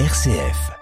RCF. 0.00 0.72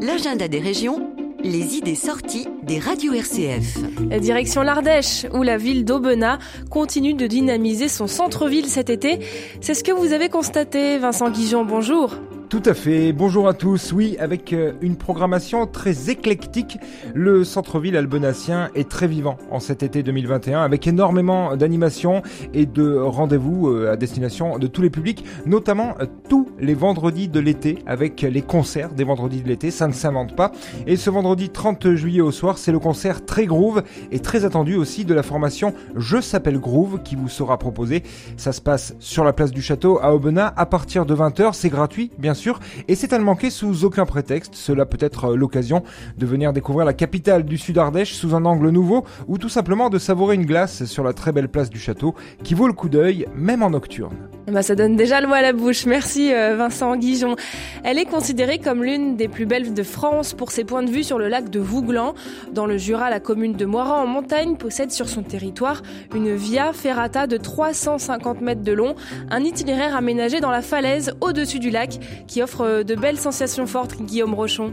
L'agenda 0.00 0.48
des 0.48 0.58
régions, 0.58 1.14
les 1.44 1.76
idées 1.76 1.94
sorties 1.94 2.48
des 2.62 2.78
radios 2.78 3.12
RCF. 3.12 3.76
Direction 4.22 4.62
l'Ardèche, 4.62 5.26
où 5.34 5.42
la 5.42 5.58
ville 5.58 5.84
d'Aubenas 5.84 6.38
continue 6.70 7.12
de 7.12 7.26
dynamiser 7.26 7.88
son 7.88 8.06
centre-ville 8.06 8.68
cet 8.68 8.88
été. 8.88 9.18
C'est 9.60 9.74
ce 9.74 9.84
que 9.84 9.92
vous 9.92 10.14
avez 10.14 10.30
constaté, 10.30 10.96
Vincent 10.96 11.28
Guijon, 11.28 11.66
bonjour. 11.66 12.16
Tout 12.52 12.62
à 12.66 12.74
fait. 12.74 13.14
Bonjour 13.14 13.48
à 13.48 13.54
tous. 13.54 13.94
Oui, 13.94 14.18
avec 14.20 14.52
euh, 14.52 14.72
une 14.82 14.96
programmation 14.96 15.66
très 15.66 16.10
éclectique, 16.10 16.76
le 17.14 17.44
centre-ville 17.44 17.96
albenacien 17.96 18.68
est 18.74 18.90
très 18.90 19.06
vivant 19.06 19.38
en 19.50 19.58
cet 19.58 19.82
été 19.82 20.02
2021 20.02 20.60
avec 20.60 20.86
énormément 20.86 21.56
d'animations 21.56 22.20
et 22.52 22.66
de 22.66 22.94
rendez-vous 22.94 23.70
euh, 23.70 23.90
à 23.90 23.96
destination 23.96 24.58
de 24.58 24.66
tous 24.66 24.82
les 24.82 24.90
publics, 24.90 25.24
notamment 25.46 25.94
euh, 26.00 26.04
tous 26.28 26.46
les 26.60 26.74
vendredis 26.74 27.28
de 27.28 27.40
l'été 27.40 27.78
avec 27.86 28.20
les 28.20 28.42
concerts 28.42 28.92
des 28.92 29.04
vendredis 29.04 29.40
de 29.40 29.48
l'été. 29.48 29.70
Ça 29.70 29.88
ne 29.88 29.94
s'invente 29.94 30.36
pas. 30.36 30.52
Et 30.86 30.96
ce 30.96 31.08
vendredi 31.08 31.48
30 31.48 31.94
juillet 31.94 32.20
au 32.20 32.32
soir, 32.32 32.58
c'est 32.58 32.70
le 32.70 32.80
concert 32.80 33.24
très 33.24 33.46
groove 33.46 33.82
et 34.10 34.18
très 34.18 34.44
attendu 34.44 34.74
aussi 34.74 35.06
de 35.06 35.14
la 35.14 35.22
formation 35.22 35.72
Je 35.96 36.20
s'appelle 36.20 36.58
Groove 36.58 37.00
qui 37.02 37.16
vous 37.16 37.30
sera 37.30 37.56
proposé. 37.56 38.02
Ça 38.36 38.52
se 38.52 38.60
passe 38.60 38.94
sur 38.98 39.24
la 39.24 39.32
place 39.32 39.52
du 39.52 39.62
château 39.62 40.00
à 40.02 40.14
Aubenas 40.14 40.52
à 40.54 40.66
partir 40.66 41.06
de 41.06 41.14
20h. 41.14 41.54
C'est 41.54 41.70
gratuit, 41.70 42.10
bien 42.18 42.34
sûr 42.34 42.41
et 42.88 42.94
c'est 42.94 43.12
à 43.12 43.18
ne 43.18 43.24
manquer 43.24 43.50
sous 43.50 43.84
aucun 43.84 44.06
prétexte. 44.06 44.54
Cela 44.54 44.86
peut 44.86 44.98
être 45.00 45.26
euh, 45.26 45.36
l'occasion 45.36 45.82
de 46.18 46.26
venir 46.26 46.52
découvrir 46.52 46.84
la 46.84 46.92
capitale 46.92 47.44
du 47.44 47.58
Sud 47.58 47.78
Ardèche 47.78 48.14
sous 48.14 48.34
un 48.34 48.44
angle 48.44 48.70
nouveau, 48.70 49.04
ou 49.28 49.38
tout 49.38 49.48
simplement 49.48 49.90
de 49.90 49.98
savourer 49.98 50.34
une 50.34 50.46
glace 50.46 50.84
sur 50.84 51.04
la 51.04 51.12
très 51.12 51.32
belle 51.32 51.48
place 51.48 51.70
du 51.70 51.78
château, 51.78 52.14
qui 52.42 52.54
vaut 52.54 52.66
le 52.66 52.72
coup 52.72 52.88
d'œil, 52.88 53.26
même 53.34 53.62
en 53.62 53.70
nocturne. 53.70 54.16
Bah 54.48 54.62
ça 54.62 54.74
donne 54.74 54.96
déjà 54.96 55.20
le 55.20 55.28
mot 55.28 55.34
à 55.34 55.42
la 55.42 55.52
bouche. 55.52 55.86
Merci 55.86 56.34
euh, 56.34 56.56
Vincent 56.56 56.96
Guijon. 56.96 57.36
Elle 57.84 57.98
est 57.98 58.04
considérée 58.04 58.58
comme 58.58 58.82
l'une 58.82 59.16
des 59.16 59.28
plus 59.28 59.46
belles 59.46 59.72
de 59.72 59.82
France 59.84 60.34
pour 60.34 60.50
ses 60.50 60.64
points 60.64 60.82
de 60.82 60.90
vue 60.90 61.04
sur 61.04 61.18
le 61.18 61.28
lac 61.28 61.48
de 61.48 61.60
Vouglan. 61.60 62.14
Dans 62.52 62.66
le 62.66 62.76
Jura, 62.76 63.08
la 63.08 63.20
commune 63.20 63.52
de 63.52 63.64
Moiran 63.64 64.02
en 64.02 64.06
montagne 64.06 64.56
possède 64.56 64.90
sur 64.90 65.08
son 65.08 65.22
territoire 65.22 65.82
une 66.12 66.34
via 66.34 66.72
ferrata 66.72 67.28
de 67.28 67.36
350 67.36 68.40
mètres 68.40 68.62
de 68.62 68.72
long, 68.72 68.96
un 69.30 69.44
itinéraire 69.44 69.94
aménagé 69.94 70.40
dans 70.40 70.50
la 70.50 70.62
falaise 70.62 71.12
au-dessus 71.20 71.60
du 71.60 71.70
lac 71.70 72.00
qui 72.26 72.42
offre 72.42 72.82
de 72.82 72.94
belles 72.96 73.18
sensations 73.18 73.66
fortes, 73.66 74.02
Guillaume 74.02 74.34
Rochon. 74.34 74.72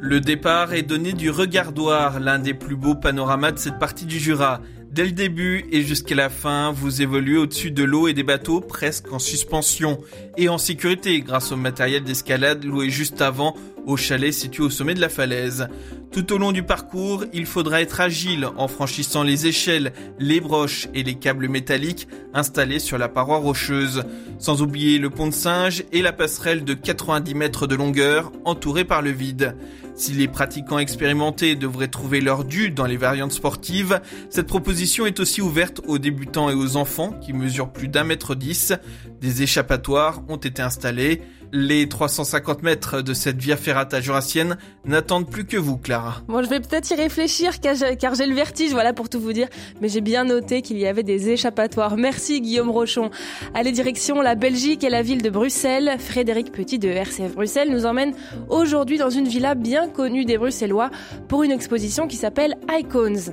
Le 0.00 0.20
départ 0.20 0.74
est 0.74 0.82
donné 0.82 1.12
du 1.12 1.30
Regardoir, 1.30 2.20
l'un 2.20 2.38
des 2.38 2.52
plus 2.52 2.76
beaux 2.76 2.94
panoramas 2.94 3.52
de 3.52 3.58
cette 3.58 3.78
partie 3.78 4.04
du 4.04 4.18
Jura. 4.18 4.60
Dès 4.94 5.06
le 5.06 5.10
début 5.10 5.64
et 5.72 5.82
jusqu'à 5.82 6.14
la 6.14 6.30
fin, 6.30 6.70
vous 6.70 7.02
évoluez 7.02 7.36
au-dessus 7.36 7.72
de 7.72 7.82
l'eau 7.82 8.06
et 8.06 8.12
des 8.12 8.22
bateaux 8.22 8.60
presque 8.60 9.12
en 9.12 9.18
suspension 9.18 9.98
et 10.36 10.48
en 10.48 10.56
sécurité 10.56 11.20
grâce 11.20 11.50
au 11.50 11.56
matériel 11.56 12.04
d'escalade 12.04 12.62
loué 12.62 12.90
juste 12.90 13.20
avant 13.20 13.56
au 13.86 13.96
chalet 13.96 14.32
situé 14.32 14.62
au 14.62 14.70
sommet 14.70 14.94
de 14.94 15.00
la 15.00 15.08
falaise. 15.08 15.68
Tout 16.12 16.32
au 16.32 16.38
long 16.38 16.52
du 16.52 16.62
parcours, 16.62 17.24
il 17.32 17.44
faudra 17.44 17.80
être 17.80 18.00
agile 18.00 18.46
en 18.56 18.68
franchissant 18.68 19.24
les 19.24 19.48
échelles, 19.48 19.92
les 20.20 20.40
broches 20.40 20.86
et 20.94 21.02
les 21.02 21.16
câbles 21.16 21.48
métalliques 21.48 22.06
installés 22.32 22.78
sur 22.78 22.98
la 22.98 23.08
paroi 23.08 23.38
rocheuse, 23.38 24.04
sans 24.38 24.62
oublier 24.62 24.98
le 24.98 25.10
pont 25.10 25.26
de 25.26 25.34
singe 25.34 25.82
et 25.90 26.02
la 26.02 26.12
passerelle 26.12 26.64
de 26.64 26.74
90 26.74 27.34
mètres 27.34 27.66
de 27.66 27.74
longueur 27.74 28.30
entourée 28.44 28.84
par 28.84 29.02
le 29.02 29.10
vide. 29.10 29.56
Si 29.96 30.12
les 30.12 30.26
pratiquants 30.26 30.78
expérimentés 30.78 31.54
devraient 31.54 31.88
trouver 31.88 32.20
leur 32.20 32.44
dû 32.44 32.70
dans 32.70 32.86
les 32.86 32.96
variantes 32.96 33.32
sportives, 33.32 34.00
cette 34.28 34.48
proposition 34.48 34.83
est 34.84 35.20
aussi 35.20 35.40
ouverte 35.40 35.80
aux 35.86 35.98
débutants 35.98 36.50
et 36.50 36.54
aux 36.54 36.76
enfants 36.76 37.12
qui 37.12 37.32
mesurent 37.32 37.72
plus 37.72 37.88
d'un 37.88 38.04
mètre 38.04 38.34
dix. 38.34 38.72
Des 39.20 39.42
échappatoires 39.42 40.22
ont 40.28 40.36
été 40.36 40.60
installés. 40.62 41.22
Les 41.52 41.88
350 41.88 42.62
mètres 42.62 43.00
de 43.00 43.14
cette 43.14 43.36
via 43.36 43.56
ferrata 43.56 44.00
jurassienne 44.00 44.56
n'attendent 44.84 45.30
plus 45.30 45.46
que 45.46 45.56
vous, 45.56 45.78
Clara. 45.78 46.22
Bon, 46.26 46.42
je 46.42 46.48
vais 46.48 46.60
peut-être 46.60 46.90
y 46.90 46.94
réfléchir 46.94 47.60
car 47.60 48.14
j'ai 48.14 48.26
le 48.26 48.34
vertige, 48.34 48.72
voilà 48.72 48.92
pour 48.92 49.08
tout 49.08 49.20
vous 49.20 49.32
dire. 49.32 49.48
Mais 49.80 49.88
j'ai 49.88 50.00
bien 50.00 50.24
noté 50.24 50.62
qu'il 50.62 50.78
y 50.78 50.86
avait 50.86 51.02
des 51.02 51.30
échappatoires. 51.30 51.96
Merci 51.96 52.40
Guillaume 52.40 52.70
Rochon. 52.70 53.10
Allez, 53.54 53.72
direction 53.72 54.20
la 54.20 54.34
Belgique 54.34 54.84
et 54.84 54.90
la 54.90 55.02
ville 55.02 55.22
de 55.22 55.30
Bruxelles. 55.30 55.96
Frédéric 55.98 56.52
Petit 56.52 56.78
de 56.78 56.88
RCF 56.88 57.34
Bruxelles 57.34 57.70
nous 57.70 57.86
emmène 57.86 58.14
aujourd'hui 58.48 58.98
dans 58.98 59.10
une 59.10 59.28
villa 59.28 59.54
bien 59.54 59.88
connue 59.88 60.24
des 60.24 60.38
Bruxellois 60.38 60.90
pour 61.28 61.42
une 61.42 61.52
exposition 61.52 62.06
qui 62.06 62.16
s'appelle 62.16 62.56
Icons. 62.70 63.32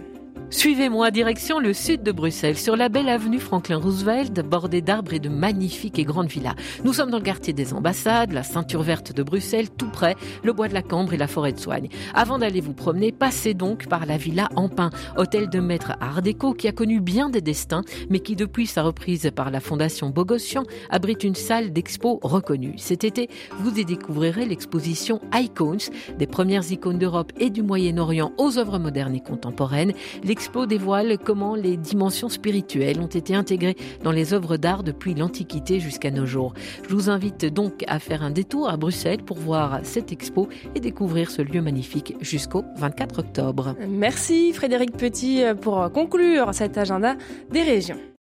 Suivez-moi 0.52 1.12
direction 1.12 1.60
le 1.60 1.72
sud 1.72 2.04
de 2.04 2.12
Bruxelles, 2.12 2.58
sur 2.58 2.76
la 2.76 2.90
belle 2.90 3.08
avenue 3.08 3.40
Franklin 3.40 3.78
Roosevelt, 3.78 4.38
bordée 4.42 4.82
d'arbres 4.82 5.14
et 5.14 5.20
de 5.20 5.30
magnifiques 5.30 5.98
et 5.98 6.04
grandes 6.04 6.28
villas. 6.28 6.56
Nous 6.84 6.92
sommes 6.92 7.10
dans 7.10 7.20
le 7.20 7.24
quartier 7.24 7.54
des 7.54 7.74
ambassades, 7.74 8.34
la 8.34 8.44
ceinture 8.44 8.84
verte 8.84 9.14
de 9.14 9.24
Bruxelles, 9.24 9.70
tout 9.70 9.90
près, 9.90 10.18
le 10.44 10.52
bois 10.52 10.68
de 10.68 10.74
la 10.74 10.82
Cambre 10.82 11.14
et 11.14 11.18
la 11.18 11.28
forêt 11.28 11.54
de 11.54 11.60
Soigne. 11.60 11.88
Avant 12.14 12.38
d'aller 12.38 12.60
vous 12.60 12.74
promener, 12.74 13.14
passez 13.14 13.54
donc 13.54 13.88
par 13.88 14.06
la 14.06 14.18
villa 14.18 14.50
Ampin, 14.58 14.90
hôtel 15.16 15.50
de 15.50 15.62
maître 15.62 15.94
Art 16.02 16.22
déco 16.22 16.54
qui 16.54 16.68
a 16.68 16.74
connu 16.74 17.00
bien 17.00 17.30
des 17.30 17.42
destins, 17.42 17.84
mais 18.10 18.20
qui 18.20 18.36
depuis 18.36 18.68
sa 18.68 18.84
reprise 18.84 19.32
par 19.34 19.52
la 19.52 19.62
fondation 19.62 20.10
Bogossian 20.10 20.64
abrite 20.90 21.24
une 21.24 21.36
salle 21.36 21.72
d'expo 21.72 22.20
reconnue. 22.24 22.74
Cet 22.76 23.06
été, 23.06 23.30
vous 23.58 23.80
y 23.80 23.86
découvrirez 23.86 24.46
l'exposition 24.46 25.22
Icons, 25.34 25.78
des 26.20 26.28
premières 26.28 26.70
icônes 26.74 27.00
d'Europe 27.00 27.32
et 27.40 27.50
du 27.50 27.64
Moyen-Orient 27.64 28.34
aux 28.38 28.58
œuvres 28.58 28.80
modernes 28.80 29.16
et 29.16 29.24
contemporaines. 29.24 29.94
L'expo 30.42 30.66
dévoile 30.66 31.20
comment 31.24 31.54
les 31.54 31.78
dimensions 31.78 32.28
spirituelles 32.28 33.00
ont 33.00 33.06
été 33.06 33.36
intégrées 33.36 33.78
dans 34.04 34.12
les 34.12 34.34
œuvres 34.34 34.58
d'art 34.58 34.82
depuis 34.82 35.14
l'Antiquité 35.14 35.80
jusqu'à 35.80 36.10
nos 36.10 36.26
jours. 36.26 36.56
Je 36.82 36.96
vous 36.96 37.12
invite 37.12 37.46
donc 37.46 37.84
à 37.86 38.00
faire 38.00 38.24
un 38.24 38.32
détour 38.32 38.68
à 38.68 38.76
Bruxelles 38.76 39.22
pour 39.22 39.38
voir 39.38 39.82
cette 39.84 40.12
expo 40.12 40.50
et 40.74 40.80
découvrir 40.80 41.30
ce 41.30 41.44
lieu 41.44 41.62
magnifique 41.62 42.16
jusqu'au 42.22 42.64
24 42.78 43.20
octobre. 43.20 43.76
Merci 43.88 44.52
Frédéric 44.52 44.98
Petit 44.98 45.44
pour 45.62 45.92
conclure 45.92 46.56
cet 46.56 46.76
agenda 46.76 47.18
des 47.52 47.62
régions. 47.62 48.00